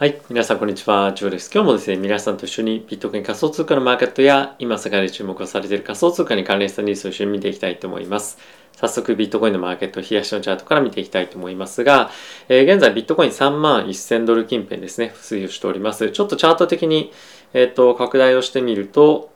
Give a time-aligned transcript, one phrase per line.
[0.00, 0.18] はい。
[0.30, 1.12] 皆さん、こんにちは。
[1.12, 1.50] ジョーです。
[1.52, 8.38] 今日もですね、皆さんと一緒にビットコイン仮想通貨のマーケットや、今世界で注目をされている仮想通貨に関連したニュースを一緒に見ていきたいと思います。
[8.78, 12.10] 早速、ビットコインのマーケット、冷やしのチャートから見ていきたいと思いますが、
[12.48, 16.10] えー、現在、ビットコイン3万1000ドル近辺ですね、推移をしております。
[16.10, 17.12] ちょっとチャート的に、
[17.52, 19.30] えっ、ー、と、拡大をしてみると、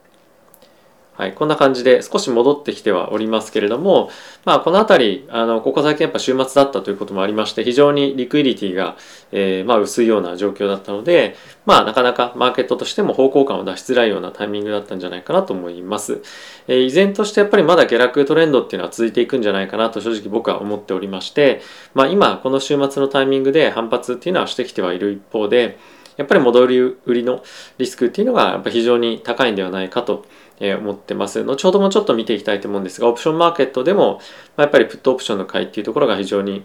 [1.17, 4.11] はい、こんな感じで少し戻ってきてはおりますけれども、
[4.45, 8.97] まあ、この辺り、あの、ここ最近やっぱ週末だったということもありまして、非常にリクイリティが、
[9.31, 16.21] えー、まあ、薄いような状況だったので、まあ、なかなかマーケットとしても方向感を出しづらいようなタイミングだったんじゃないかなと思います。
[16.67, 21.63] えー、依然としてやっぱりまだ下落トレンドっていうのは続いていくんじゃないかなと正直僕は思っておりまして、
[21.95, 25.79] まあ、今、この週末のタイミングで反発っていうのはしてきてはいる一方で、
[26.17, 27.43] やっぱり戻り売りの
[27.79, 30.25] リスクっていうのがやっぱ非常に高いんではないかと
[30.61, 31.43] 思ってます。
[31.43, 34.21] 後ほどもちょっと見ていきたいと思うんですが、オプションマーケットでも
[34.57, 36.65] やっぱりプットオプションの買いっていうところが非常に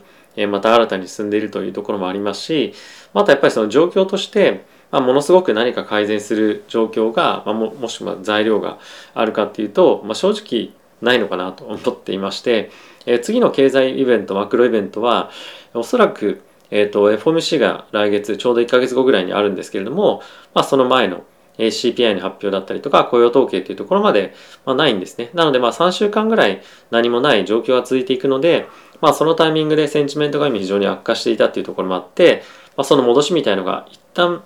[0.49, 2.73] また新たに進んでいるというところもありますし、
[3.13, 8.79] またやっぱりその状況として、まあ、ものすごく何か改善する状況が、まあ、ももしも材料が
[9.13, 12.71] あるかっていうと、まあ、正直ないのかなと思っていまして、
[13.05, 15.29] えー、次の経済イベントマクロイベントは
[15.73, 20.21] おそらくえっ、ー、と、FOMC が来月、ちょうど1ヶ月後ぐらいにあるんですけれども、
[20.53, 21.23] まあ、その前の
[21.67, 24.33] CPI の発表だったりとか、雇用統計というところまで、
[24.65, 25.29] ま、ないんですね。
[25.33, 28.67] なので、まあ、3週間ぐらい何もない状況が続いていくので、
[29.01, 32.43] まあ、そのタイミングでセンチメントが今非常に悪化していたっていうところもあって、
[32.75, 34.43] まあ、その戻しみたいのが一旦、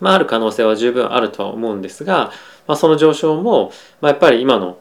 [0.00, 2.30] まあ、ある可能性は十分あるとは思うんですが、
[2.66, 4.78] まあ、その上昇も、まあ、やっぱり今の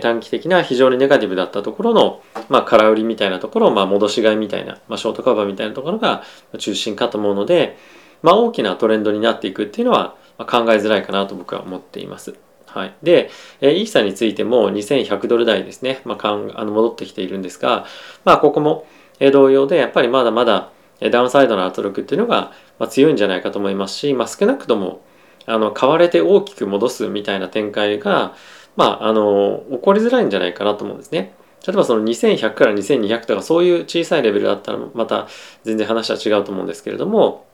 [0.00, 6.22] 短期的な非常にネガティブだったところの、まあ、空売りみたいなところ、まあ、戻し買いみたいな、まあ、ショートカバーみたいなところが
[6.58, 7.78] 中心かと思うので、
[8.22, 12.34] まあ、大きなトレンドになっていくっていうのは考えづらいかなと僕は思っています。
[12.66, 12.94] はい。
[13.02, 17.86] で、イーサについても2100ドル台ですね、まあ、かんあの戻ってきているんですが、
[18.24, 18.86] まあ、ここも
[19.32, 20.70] 同様で、やっぱりまだまだ
[21.10, 22.52] ダウンサイドの圧力っていうのが
[22.88, 25.02] 強いんじゃないかと思いますし、まあ、少なくとも
[25.46, 28.34] あの買われて大きく戻すみたいな展開が、
[28.76, 31.34] まあ、あの、起こりづらいんじゃないかなと思うんですね。
[31.66, 35.28] 例えばその2100から2200とかそういう小さいレベルだったらまた
[35.62, 37.44] 全然話は違うと思うんですけれども、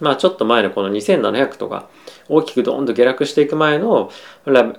[0.00, 1.88] まあちょっと前のこの2700とか
[2.32, 4.10] 大きくドーンと下落していく前の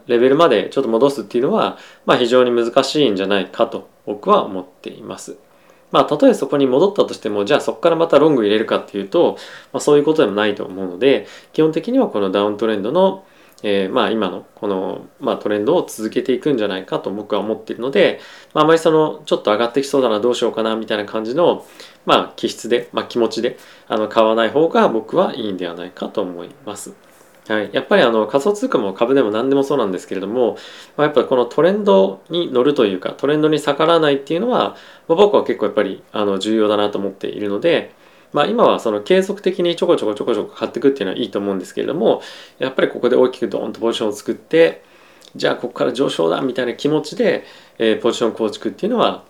[0.07, 5.37] レベルまでちょっと戻すっていうのは、まあ非常に難しいんじゃないかと僕は思っています。
[5.91, 9.37] まあ、たとえそこに戻ったとしても、じゃあそこからまたロング入れるかっていうと、
[9.71, 13.25] まあ、そういうことでもないと思うので、基本的にはこのダウントレンドの
[13.63, 18.19] えー、まあ今のこの、まあ、トレンドを続けていくんじゃないかと僕は思っているので、
[18.53, 21.65] まあ、あまりそのちょっと上がってきそうだなどうしようかなみたいな感じの、
[22.05, 26.93] まあ、気質で、まあ、気持ちであの買わない方が僕はいいんではないかと思います。
[27.47, 30.57] はい、やっぱりあの仮想通貨も株でも何でもそうなんですけれども、
[30.95, 34.77] まあ、やっぱこのトレンドに乗るというかトレンドに逆らわないっていうのは、
[35.07, 37.93] まあ、僕は結構やっぱりあの重要だなと思っているので、
[38.31, 42.21] まあ、今はその継続的にちょこちょこちょこちょこ買っていくっていうのはいいと思うんですけれども
[42.59, 44.81] やっぱりここで大きくドーンとポジションを作って
[45.35, 47.43] じゃあここから上昇だみたいな気持ちで、
[47.77, 49.25] えー、ポジション構築っていうのは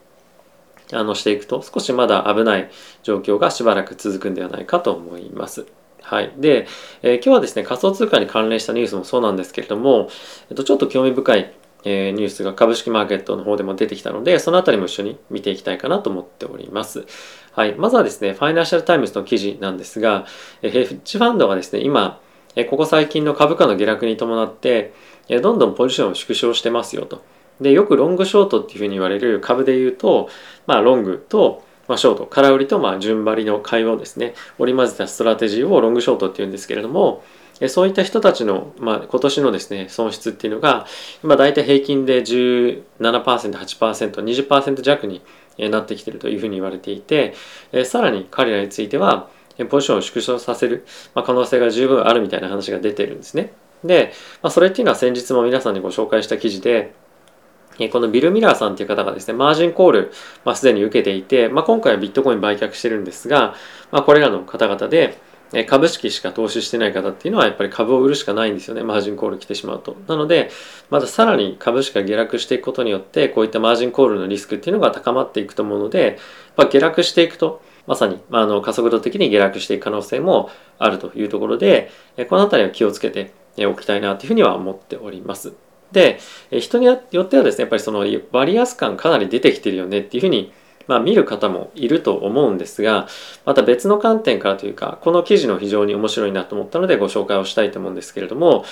[0.92, 2.70] あのしていくと少しまだ危ない
[3.02, 5.66] 状況がしばらく続くんではないかと思います。
[6.04, 6.34] はい。
[6.38, 6.68] で、
[7.02, 10.10] えー、今日はですね、仮想通貨に関連したニュースもそうなんですけれども、
[10.50, 11.54] えっと、ちょっと興味深い、
[11.86, 17.06] えー、ニュースが株式マーケットの方でも出てきたので、そのあたりも一緒に見ていきたいかなと思っております。
[17.54, 20.26] はい、まずはですね、ファイナンシャルタイムズの記事なんですが、
[20.62, 22.20] えヘッジファンドがですね、今、
[22.56, 24.94] えここ最近の株価の下落に伴って、
[25.30, 27.22] えどんどんポジションを縮小してますよと。
[27.62, 30.30] で、よくロングショートっていうふうに言われる株で言うと、
[30.68, 37.24] まあ、ロングと、まあ、ショート、空売りと、まあ、順張りの会話をですね、織り交ぜたストラテジーをロングショートっていうんですけれども、
[37.68, 40.86] そういった人たちの、まあ、今年のですね、損失っていうのが、
[41.24, 45.22] 今大体平均で17%、8%、20%弱に
[45.58, 47.34] なってきているというふうに言われていて、
[47.86, 49.30] さらに彼らについては、
[49.70, 53.54] ポジションを縮小させる可能性が十分あるみたいな話が出てるんですね。
[53.84, 56.94] で、まあ、それっていうのは先日も皆さんにご紹介した記事で、
[57.92, 60.12] このビル・ミラーさんという方がですね、マージンコール、
[60.46, 63.56] まあ、すでに受けていて、まあ、今回はビットコイン売却してるんですが、
[63.92, 65.18] まあ、これらの方々で、
[65.68, 68.82] 株式しか投資してない方っていうのはやっぱり株を売るしかないんですよね。
[68.82, 69.96] マージンコール来てしまうと。
[70.08, 70.50] なので、
[70.90, 76.18] まださらに株式が下落していくことによって、こういったマージンコールのリスクっていうのが高まっていくと思うので、
[76.58, 80.50] まあ、下落していくと、まさに、まあ、あの加速度的に下落していく可能性も
[80.80, 81.92] あるというところで、
[82.30, 85.54] この辺りは気をつけておきたいなというふうには思っております。
[85.94, 86.20] で、
[86.52, 90.52] 人によってはですね、やっぱりそのバリアス感かなり出てきてるよねっていうふうに
[90.88, 93.08] まあ、見る方もいると思うんですが
[93.46, 98.66] また別の観点からというかこの記事の非常に面白いなと思ったのでご紹介をしたいと思うんですけれども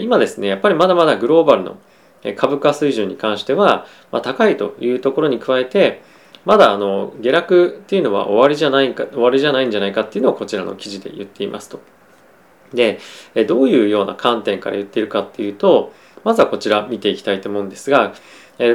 [0.00, 1.76] 今ですねやっぱりまだまだグローバルの
[2.36, 6.02] 株価水準に関しては、ま、高いというところに加えて
[6.44, 11.80] まだあの下落っていうのは終わりじゃないか終わりじゃないんじゃないかっていうのをこちらの記事で言っていますと。
[12.72, 13.00] で
[13.48, 15.92] どういうような観点から言っているかっていうと
[16.24, 18.14] まずはこちら見ていきたいと思うんですが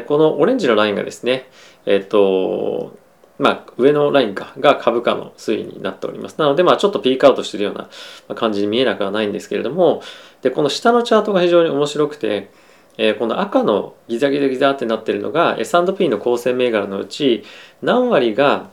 [0.07, 1.47] このオレンジのラインがですね
[1.85, 2.97] えっと
[3.37, 6.39] まあ、上のラインかが株価の推移になっております。
[6.39, 7.89] なので、まあ、ちょっとピークアウトしてるような
[8.35, 10.01] 感じに見えなくはないんですけれども、
[10.41, 12.49] で、この下のチャートが非常に面白くて、
[12.97, 17.43] えー、この赤のギザギザギザってなってるのが S&P の構成銘柄のうち
[17.81, 18.69] 何割が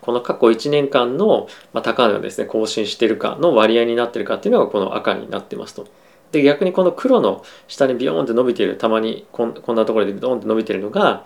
[0.00, 1.48] この過去1年間の、
[1.82, 5.86] 高値をですね更新しているかの割合になってるかっていうのがこの赤になってますと。
[6.32, 11.24] で逆にこの黒の下にビヨーンって伸びているたまにこんこんなところでドーンって伸びているのが、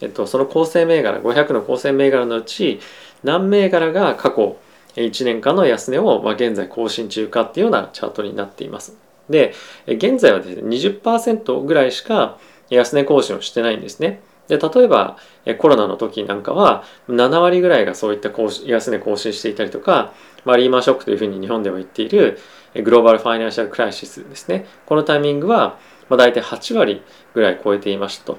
[0.00, 2.80] えっと、その構成銘柄500の構成銘柄のうち
[3.22, 4.56] 何銘柄が過去
[4.96, 8.96] 1年間の安値を、まあ、現在更新中かっていうようなチャートになっています。
[9.30, 9.54] で
[9.86, 12.38] 現在はですね20%ぐらいしか
[12.70, 14.20] 安値更新をしてないんですね。
[14.48, 15.18] で例えば
[15.58, 18.30] コロナの時なんかは7割ぐらいがそういった
[18.66, 20.14] 安値更新していたりとか、
[20.48, 22.38] まあ、リーマンショックというふうに日本では言っている
[22.74, 24.64] グローバルファイナンシャルクライシスですね。
[24.86, 25.78] このタイミングは、
[26.08, 27.02] まあ、大体8割
[27.34, 28.38] ぐらい超えていましたと、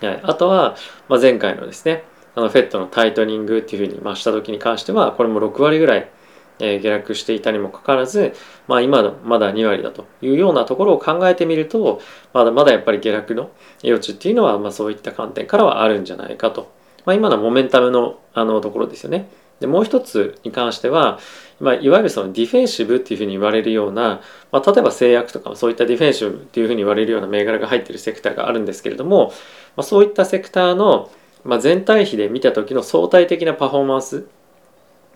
[0.00, 0.76] はい、あとは、
[1.10, 6.10] まあ、前回のですねあのフェットのタイトニングっていうふうに、まあ、した時に関してはこれも6割ぐらい
[6.58, 8.32] え下落していたにもかかわらず、
[8.66, 12.00] まあ、今まだ2割だというようなところを考えてみると
[12.32, 13.50] まだまだやっぱり下落の
[13.84, 16.72] 余地っていうのは、まあ、そういった観点からはあるんじゃないかと、
[17.04, 19.28] まあ、今のモメンタムのあのところですよね。
[19.60, 21.18] でもう一つに関しては、
[21.60, 29.28] まあ、いわゆるそのディフェンシブっていうふうに言われるような、まあ、例えば製薬とかもそういったディフェンシブっていうふうに言われるような銘柄が入ってるセクターがあるんですけれども、
[29.76, 31.10] まあ、そういったセクターの、
[31.44, 34.26] まあ、全体比で見た時の相対的なパフォーマンス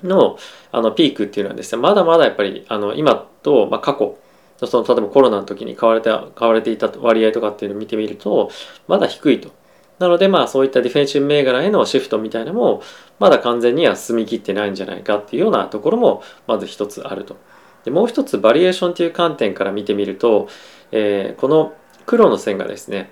[0.02, 0.38] の
[0.70, 4.18] あのピークっていうのはですねまだまだやっぱりあの今と、まあ、過去
[4.66, 8.50] その例えばコロナの時に買われて買われていた割合とかっていうのを見てみると
[8.86, 9.50] まだ低いと。
[9.98, 12.82] なのでまあそういったディフェンシブ銘柄へのシフトみたいなのも
[13.18, 17.36] まだ完全には進みきってないんじゃないかっていうようなところもまず一つあると。
[17.84, 20.48] でもう一つバリエーションっていう観点から見てみると、
[20.90, 21.74] えー、この
[22.06, 23.10] 黒の線がですね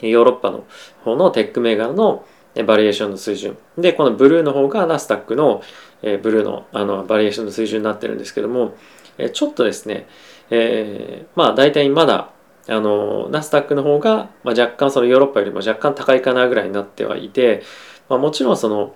[0.00, 0.64] ヨーロッパの
[1.04, 2.24] 方のテック銘柄の
[2.66, 5.62] バリエーションの水準でこのブルーの方がナスダックの、
[6.02, 8.76] えブルーのあのバリエーションの水準になってるんですけども、
[9.18, 10.06] えちょっとですね、
[10.50, 12.30] えー、まあ大体まだ
[12.68, 17.62] あのナスダックの方が、まあ、若干そのヨーロッパよりも若干高いかなぐらいになってはいて、
[18.08, 18.94] まあ、もちろんその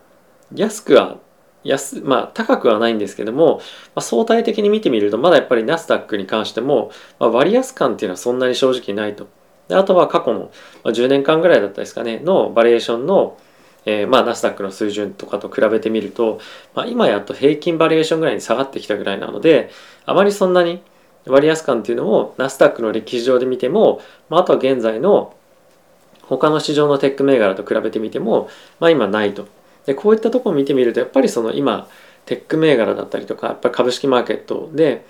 [0.54, 1.18] 安くは
[1.64, 3.62] 安まあ高くはないんですけども、ま
[3.96, 9.28] あ、相対的に見てみるとまだやっぱりナスダックに関しても、まあ、割安感っていうのはそんなに正直ないと。
[9.68, 10.50] であとは過去の
[10.84, 13.36] 10年間ぐらいだったですかねのバリエーションの
[13.84, 16.40] えー、まあナスダックの水準とかと比べてみると、
[16.74, 19.70] まあ、今やっと平均バリエーションぐらいに下がってきたぐらいなので
[20.04, 20.82] あまりそんなに
[21.26, 25.34] 割安感っていうのをナスダックの歴史上で見ても、まあ、あとは現在の
[26.22, 28.48] 他の市場のテック銘柄と比べてみても、
[28.80, 29.48] まあ、今ないと。
[29.86, 31.88] でこういったとこを見てみるとやっぱりその今
[32.26, 35.06] テック銘柄だったりとかやっぱ株式マーケットで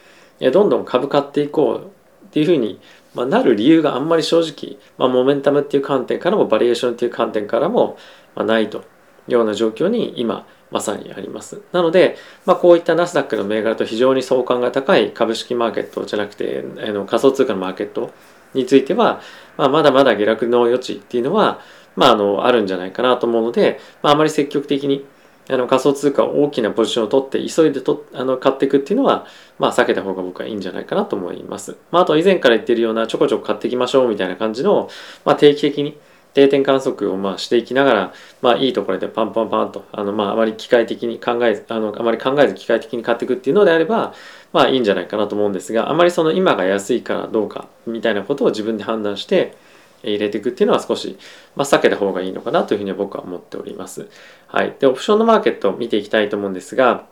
[0.53, 1.87] どんどん株買っていこう
[2.27, 2.81] っていうふうに
[3.15, 7.99] まあ、なる理由があんまり正直、まあ、モメンタムっていう観点からもバリエーションっていう観点からも、
[8.37, 8.85] まあ、ないと
[9.29, 11.61] ような状況に今まさにあります。
[11.73, 18.13] なので、まあ、こういったナスダックの銘柄と非常に相関が高い株式マーケットじゃなくてあの仮想通貨のマーケット
[18.55, 19.21] については、
[19.57, 21.61] まあ、まだまだ下落の余地っていうのは、
[21.97, 25.05] まあ、あのあるんじゃないかなと思うので、まあ、あまり積極的に
[25.51, 29.27] あの仮想通貨を大きなポジションを取って急いでとあの買っていくっていうのは、
[29.59, 31.77] まあ、避けた方が僕はいいんじゃないかなと思います。
[31.91, 34.91] まあ、あと以前から言ってるようなちょこちょこ買っていきましょうみたいな感じの、
[35.25, 35.97] まあ、定期的に
[36.39, 44.15] 定点観測をまあしていきながら、まあ、いいところでパンパンパンとあの、まあ、あまり機械的に考えあのあまり考えず機械的に買っていくっていうのであれば、
[44.53, 49.57] まあ、いいんじゃないかなと思うんですがあまりその今が安いからどうかみたいなことを自分で判断して
[50.05, 51.19] 入れていくっていうのは少し、
[51.57, 54.09] まあ、避けた方がいいのかなというふうに僕は思っております。
[54.47, 54.77] はい。
[54.79, 57.07] で、オプションのマーケットを見ていきたいと思うんですが、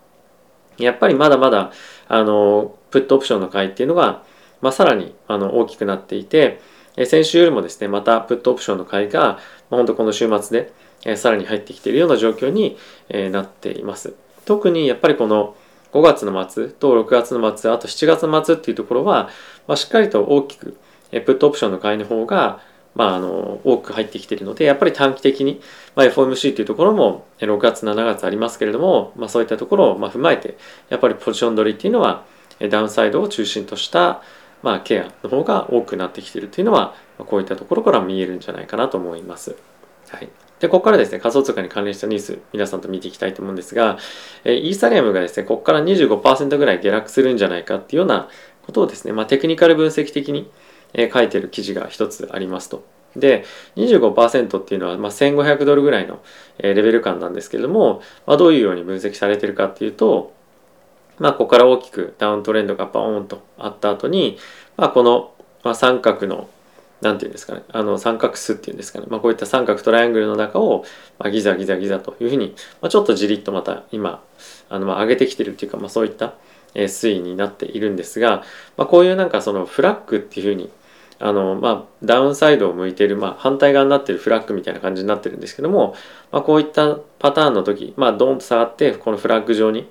[0.78, 1.72] やっぱりまだまだ、
[2.06, 4.22] あの、プットオプションの買いっていうのが、
[4.60, 6.60] まあ、さらにあの大きくなっていて、
[7.04, 9.38] 先週よりもですね、またプットオプションの買いが、まあ、
[9.76, 10.72] 本当この週末で、
[11.04, 14.14] えさらに入ってきているような状況に、えなっています。
[14.46, 15.54] 特にやっぱりこの
[15.92, 19.28] 5月の末と6月の末、あと7月末っていうところは、
[19.66, 20.76] まあ、しっかりと大きく、
[21.12, 22.60] えプットオプションの買いの方が、
[22.96, 25.60] まあ、あの多く入ってきているのでやっぱり短期的に、
[25.94, 30.56] まあ、FOMC というところも6月7月ありますけれども、まあ、そういったところをまあ踏まえて
[30.88, 32.24] やっぱりポジション取りっていうのは
[32.70, 34.22] ダウンサイドを中心とした、
[34.62, 39.56] まあ、ケアの方が多くなってきているというのはこういったところから見えるんじゃないかなと思います。
[40.08, 40.28] はい、
[40.60, 43.98] でここからですね仮想通貨に関連したニュース皆さんと見ていきたいと思うんですが
[44.44, 48.28] えイーサリアムがですねここから25%ぐらい下落するんじゃないかっていうような
[48.64, 50.50] ことをですね、まあ、テクニカル分析的に
[50.94, 52.84] え書いてる記事が一つありますと。
[53.14, 53.44] で
[53.76, 56.20] 25%っていうのは、まあ、1500ドルぐらいの
[56.58, 60.34] レベル感なんですけれども、まあ、どういうように分析されてるかっていうと、
[61.18, 64.38] まあ、ここから大きくダウントレンドがバーンとあった後に、
[64.76, 65.32] まあ、この、
[65.64, 66.48] まあ、三角の
[67.02, 70.84] なんていうんですかね、あの三角巣っていうんですかね、まあ、こういった三角トライアングルの中を、
[71.18, 74.22] まあ、ギザギザギザというふうに、まあ、ちょっとじりっとまた今
[74.70, 76.34] あのまあ上げてきてるっていうか、まあ、そういった、
[76.74, 78.42] え推移になっているんですが、
[78.76, 80.70] まあ、こういうなんかそのフラッグっていうふうに
[81.18, 85.94] あのまあ、ダウンサイドを向いている、まあ、反対側になっているフラッグみたいな感じになってるんですけども、
[86.30, 89.88] まあ、こういったパターンの時、まあ、ドーンと下がってこのフラッグ状に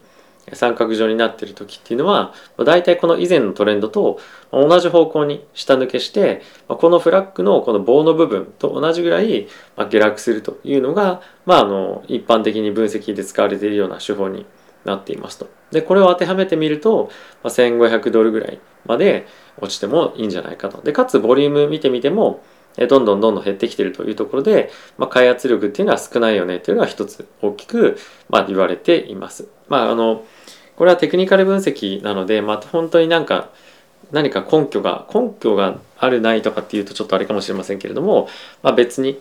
[0.53, 4.19] 三角状になっている時っていうのは大体この以前のトレンドと
[4.51, 14.45] 同じ方向に下抜けしてこのフラッグのこの棒の部分と同じぐらい下落するというのが、まあ、あの一般的に分析で使われているような手法に
[14.83, 15.49] なっていますと。
[15.71, 17.09] でこれを当てはめてみると、
[17.43, 19.25] まあ、1500ドルぐらいまで
[19.59, 20.81] 落ちてもいいんじゃないかと。
[20.83, 22.43] でかつボリューム見てみても
[22.77, 27.98] どんどんどんどん減ってきてるというところで、まあ、開発力っていうのは少ないよねというのが一つ大きく、
[28.29, 29.48] まあ、言われています。
[29.70, 30.24] まあ、あの
[30.75, 33.50] これはテクニカル分析なので、まあ、本当になんか
[34.12, 38.27] 何か根拠が根拠があるないとかっていうとちょっとあれかもしれませんけれども、
[38.62, 39.20] まあ、別に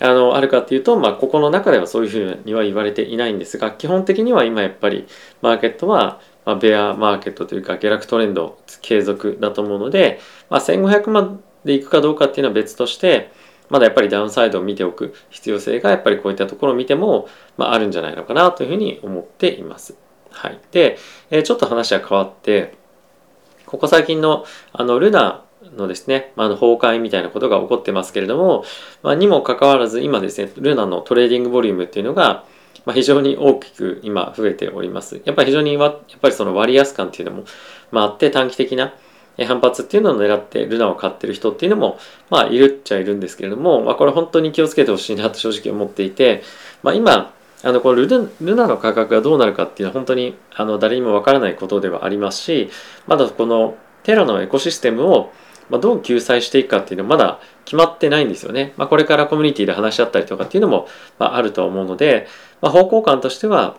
[0.00, 5.06] あのあるかっていうと、まあ、ここの中ではそういうふうには言われていないんですが基本的には今やっぱり
[5.40, 10.20] マーケットは、まあ、ベアマーケットというか下落トレンド継続だと思うので、
[10.50, 13.30] まあ、1500万でいくかどうかっていうのは別として
[13.68, 19.96] まだやっぱりダウンサイドを見ておく必要性がやっぱりこういったところを見ても、まあ、あるんじゃないのかなというふうに思っています。
[20.30, 20.98] はい、で、
[21.30, 22.74] えー、ちょっと話は変わって
[23.64, 25.42] ここ最近のあのルナ
[25.74, 28.64] のですね、まあ、の崩壊みたいなことが起こってますけれども、
[29.02, 32.44] まあ、にもかかわらず今ですねルナのトレーディングボリュームっていうのが、
[32.84, 37.44] まあ、非常に大きく今増えておりますやっぱり非常にやっぱりその割安感っていうのも、
[37.90, 38.94] まあ、あって短期的な
[39.44, 41.98] 反発っていうのを狙ってルナを買ってる人っていうのも
[42.30, 46.42] まあいるっちゃいるんですけれども、まあ、これ本当に気をつけてほしいなと正直思っていて、
[46.82, 52.70] まあ、今あのこのルナの価格がどうなるかっていうのは本当にあの誰にもわからないことではありますし
[53.06, 55.32] まだこのテラのエコシステムを
[55.68, 58.72] ま、どう救済していくかっていうのはまだ決まってないんですよね。
[58.76, 60.86] まあ、これからコミュニティで話し合ったりとかっていうのも、
[61.18, 62.26] まあ、あると思うので、
[62.60, 63.76] まあ、方向感としては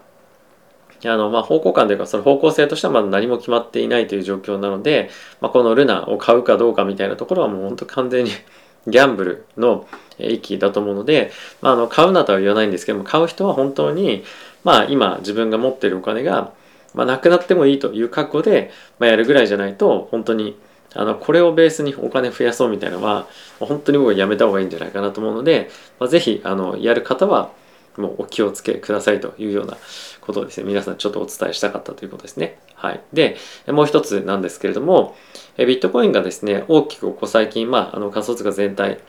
[1.05, 5.09] あのまあ方向感というかその方向性としてはまだ何も決まっていないという状況なので、
[5.41, 8.31] まあ、このルナを買うかどうかみたいなところはもう本当完全に
[8.87, 9.85] ギャンブルの
[10.17, 14.23] 域だと思うので、まあ、あの買うなとは言わないんですけども買う人は本当に、
[14.63, 16.51] まあ、今自分が持っているお金が、
[16.93, 20.57] まあ、なくなってもいいという覚悟で、まあ、やるぐらいじゃないと本当に
[20.95, 23.27] あのこれをベースにお金増やそうみたいなのは
[23.59, 27.51] 本当に僕はやめた方がいいんじゃないかなと思うので、まあ、ぜひあのやる方は
[27.97, 29.77] もうお気をつけくださいというような
[30.21, 32.59] ことをですね皆さんちょっとお伝えしたかったということですね。
[32.75, 33.37] はい、で
[33.67, 35.15] もう一つなんですけれども
[35.57, 38.99] えビットコインがですね大きくここ最近、まあ、あの仮想通貨全体、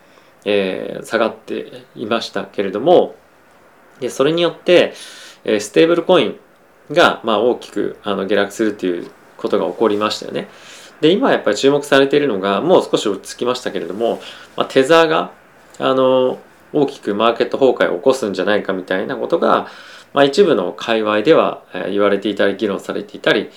[0.45, 3.15] えー、下がっていましたけれども
[4.01, 4.95] でそれによって、
[5.45, 6.41] えー、ステーブルコイン
[6.91, 10.49] が、まあ、大きくあの下落するということが起こりましたよね。
[11.01, 14.21] で今やっぱり注目されているのがもう少し落ち着きましたけれども、
[14.57, 15.31] まあ、テザーが
[15.79, 16.41] あの
[16.73, 19.69] 大きくマーケット崩壊を起こすんじゃないかみたいなことが、
[20.13, 23.51] まあ、一部の界隈では言われていたり議論されていたり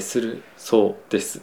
[0.00, 1.42] するそうです。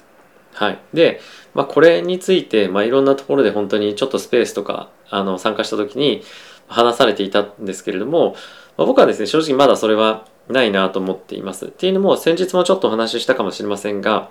[0.54, 1.22] はい、で、
[1.54, 6.24] まあ、これについて、まあ、いろんなところで本当にちょっとスペースとかあの参加した時に
[6.68, 8.36] 話されていたんですけれども、
[8.78, 11.68] まあ、僕はですね正直まだそれはないなと思っています。
[11.68, 14.30] っていうのも先日もちょっとお話ししたかもしれませんが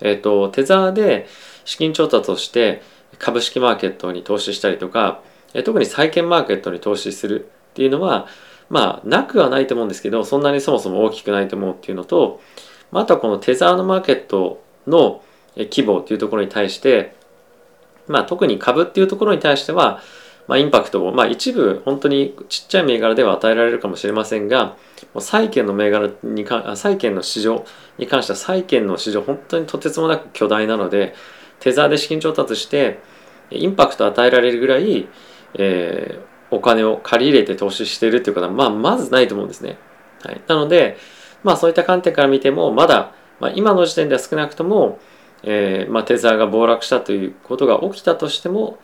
[0.00, 1.26] えっ、と、テザーで
[1.64, 2.82] 資金調達をして
[3.18, 5.22] 株式マーケットに投資したりとか、
[5.64, 8.26] 特に債券マーケットに投資するっていうのは、
[8.68, 12.40] まあ、なくはないと思うんですけど、そんなにそもそも大きくないと思うっていうのと、
[12.92, 15.22] あとはこのテザーのマーケットの
[15.56, 17.14] 規模っていうところに対して、
[18.06, 20.00] まあ、特に株っていうところに対しては、
[20.46, 24.76] まあ、インパクトを、まあ、一部本当にちっちゃい銘柄では与えられるかもしれませんが
[25.18, 27.66] 債券の銘柄にか債券の市場
[27.98, 31.14] に関しては債券の市場本当にとてつもなく巨大なので
[31.60, 32.98] テザーで資金調達して
[33.50, 35.08] インパクトを与えられるぐらい、
[35.54, 39.78] えー、お金を借り入れて投資しているということは、まあ、まずないと思うんですね。
[40.22, 40.96] はい、なので、
[41.44, 44.98] まあ、そういった観点から見てもまだ、まあ、今の時点では少なくとも、
[45.44, 48.78] えーまあ、テザーが暴落したということが起きたとしても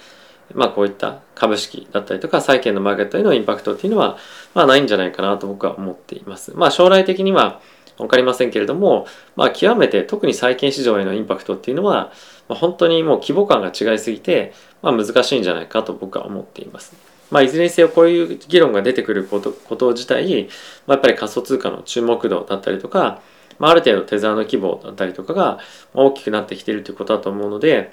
[0.52, 4.18] まあ、こういった株式だったりとか債券のマーケットへのインパクトっていうのは、
[4.54, 6.52] まあ、ないんじゃないかなと僕は思っています。
[6.54, 7.60] まあ、将来的には
[7.96, 9.06] 分かりませんけれども、
[9.36, 12.12] まあ、極めて特に債券市場へのインパクトっていうのは、
[12.48, 14.52] まあ、本当にもう規模感が違いすぎて、
[14.84, 16.94] まあ、難しいんじゃないかと僕は思っています。
[17.30, 20.48] まあ、いずれにせよこういう議論が出てくることこと自体、
[20.86, 23.22] まあ、やっぱり仮想通貨の注目度だったりとか、
[23.58, 25.58] まあ、ある程度テザーの規模だったりとかが
[25.94, 27.92] 大きくなってきているということだと思うので、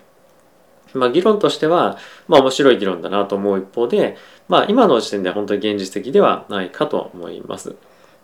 [0.94, 4.18] まあ、議論としては、まあ、面白い議論だなと思う一方で、
[4.50, 7.76] まあ、今の時点では本当に現実的ではないかと思います。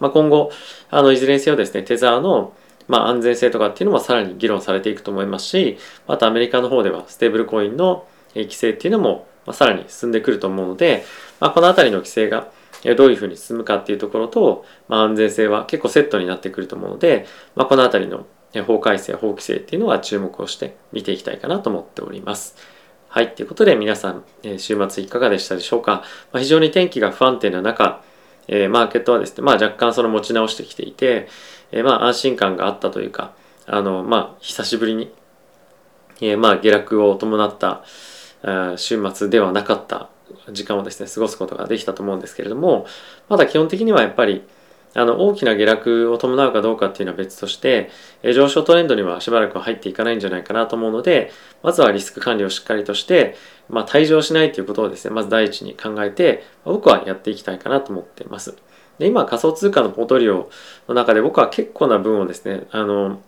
[0.02, 0.52] まあ、今後
[0.90, 2.54] あのいずれにせよですねテザーの
[2.88, 8.08] まあ、安全性とかっていうのもさらに議論されていくと思いますしあとアメリカの方ではステーブルコインの
[8.44, 11.06] 規制っていうのもまさらに進んでくると思うので、
[11.40, 12.52] まあ、この辺りの規制が
[12.98, 17.26] どういうふうに進むかっていうところと、まあ、安全性は結構セットになってくると思うので、
[17.56, 18.26] まあ、この辺りの
[18.66, 22.56] 法改正法規制っていうのは注目をして見ていきたいかなと思っております。
[23.10, 23.36] はい。
[23.36, 24.24] ということで皆さん、
[24.58, 26.04] 週末いかがでしたでしょうか？
[26.32, 28.04] まあ、非常に天気が不安定な中、
[28.48, 31.28] え、マーケットはですね、まあ若干その持ち直してきていて、
[31.72, 33.34] え、まあ安心感があったというか、
[33.66, 35.12] あの、まあ久しぶりに、
[36.22, 37.84] え、まあ下落を伴った、
[38.78, 40.10] 週末ではなかった
[40.52, 42.86] 時間をですね、過ごすことができたと思うんですけれども、
[43.30, 44.44] まだ基本的にはやっぱり、
[44.94, 47.92] あの大きな下落を伴うかどうかっていうのは別として、
[48.24, 53.36] 上昇トレンドにはしばらくは入っていかないんじゃないかなと思うので、まずはリスク管理をしっかりとして、
[53.70, 58.56] まあ、退場しないということをですね、まず第一に考えて、僕はやっていきたいかなと思っています。
[58.98, 60.50] で今、仮想通貨のポートリオ
[60.88, 63.22] の中で僕は結構な分をですね、あの、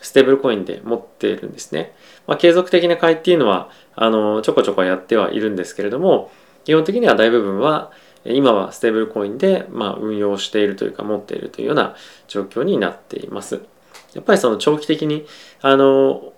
[0.00, 1.94] ステーブルコインで持っているんですね。
[2.26, 6.30] まあ、継続的な買いっていうのは、あの、ちょこちょこやってはいるんですけれども、
[6.64, 7.90] 基本的には大部分は、
[8.24, 11.94] 今はステーブルコインで、まあ、運用しているというか持っているというような
[12.26, 13.60] 状況になっています。
[14.14, 15.26] やっぱりその長期的に
[15.60, 16.32] あの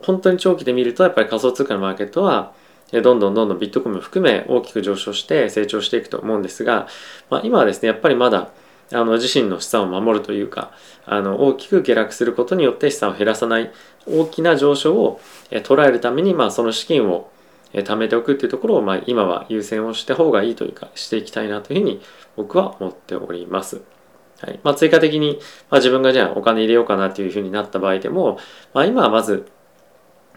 [0.00, 2.52] 本当に長期で見るとやっぱり仮想通貨のマーケットは
[2.92, 6.88] どんどんどんどんビットコインも含め大きく上昇して成長していくと思うんですが、
[7.30, 8.50] まあ、今はですねやっぱりまだ
[8.92, 10.72] あの自身の資産を守るというか
[11.06, 13.72] あの大きく下落することによって資産を減らさない
[14.06, 15.20] 大きな上昇を
[15.50, 17.30] 捉えるために、まあ、その資金を
[17.72, 22.02] 貯めておくっていうところを、まあ、今は優先をして方がいいというかしていきたいなというふうに
[22.36, 23.82] 僕は思っております。
[24.40, 25.38] はいまあ、追加的に、
[25.70, 28.38] まあ、自分がじゃあお金入れようかなというふうになった場合でも、
[28.74, 29.46] まあ、今はまず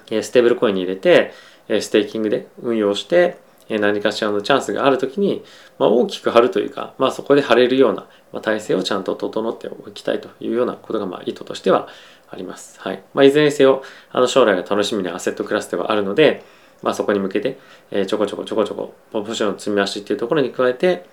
[0.08, 1.34] ステーブルコインに入れて
[1.68, 5.44] ステーキングで運用して何かしらのチャンスがある時に、
[5.80, 11.88] まあ、大きく張るというか、まあ、そこで張れるような体制をちゃんと整っておきたいというようなことがまあ意図としては
[12.30, 12.80] あります。
[12.80, 16.44] はいまあ、いずれにせよあの将来が楽しみなアセットクラスではあるので、
[16.84, 17.58] まあ、そこに向けて、
[17.92, 21.06] えー、ちょこちょこちょこちょこポジションの積み増しっていうところに加えて、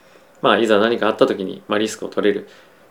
[0.42, 2.48] まあ、いざ何かあった時に、まあ、リスクを取れる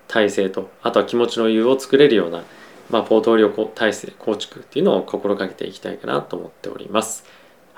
[0.08, 2.44] 体制とあとは気持ちの余裕を作れるような、
[2.90, 7.41] まあ、ポートフォリオ体制構築っていうのを心がけていきたいかなと思っております。